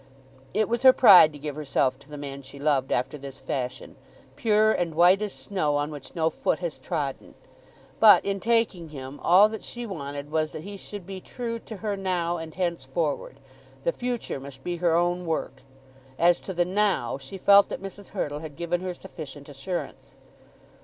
It 0.51 0.67
was 0.67 0.81
her 0.81 0.93
pride 0.93 1.31
to 1.31 1.37
give 1.37 1.55
herself 1.55 1.99
to 1.99 2.09
the 2.09 2.17
man 2.17 2.41
she 2.41 2.57
loved 2.57 2.91
after 2.91 3.19
this 3.19 3.37
fashion, 3.39 3.97
pure 4.35 4.71
and 4.71 4.95
white 4.95 5.21
as 5.21 5.31
snow 5.31 5.75
on 5.75 5.91
which 5.91 6.15
no 6.15 6.31
foot 6.31 6.57
has 6.57 6.79
trodden. 6.79 7.35
But 7.99 8.25
in 8.25 8.39
taking 8.39 8.89
him, 8.89 9.19
all 9.21 9.47
that 9.49 9.63
she 9.63 9.85
wanted 9.85 10.31
was 10.31 10.53
that 10.53 10.63
he 10.63 10.75
should 10.75 11.05
be 11.05 11.21
true 11.21 11.59
to 11.59 11.77
her 11.77 11.95
now 11.95 12.37
and 12.37 12.55
henceforward. 12.55 13.39
The 13.83 13.91
future 13.91 14.39
must 14.39 14.63
be 14.63 14.77
her 14.77 14.95
own 14.95 15.27
work. 15.27 15.61
As 16.17 16.39
to 16.39 16.53
the 16.55 16.65
"now," 16.65 17.19
she 17.19 17.37
felt 17.37 17.69
that 17.69 17.79
Mrs. 17.79 18.07
Hurtle 18.09 18.39
had 18.39 18.55
given 18.55 18.81
her 18.81 18.95
sufficient 18.95 19.49
assurance. 19.49 20.15